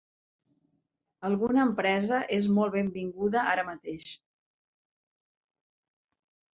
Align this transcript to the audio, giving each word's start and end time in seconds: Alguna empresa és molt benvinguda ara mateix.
Alguna 1.29 1.65
empresa 1.67 2.23
és 2.39 2.49
molt 2.57 2.75
benvinguda 2.79 3.47
ara 3.53 3.69
mateix. 3.71 4.11